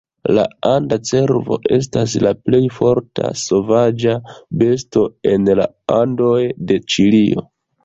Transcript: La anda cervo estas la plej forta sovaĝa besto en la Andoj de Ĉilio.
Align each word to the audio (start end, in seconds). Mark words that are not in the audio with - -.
La 0.35 0.43
anda 0.67 0.97
cervo 1.09 1.57
estas 1.77 2.15
la 2.27 2.31
plej 2.47 2.63
forta 2.79 3.29
sovaĝa 3.43 4.17
besto 4.63 5.07
en 5.35 5.49
la 5.63 5.71
Andoj 6.01 6.43
de 6.73 6.83
Ĉilio. 6.91 7.49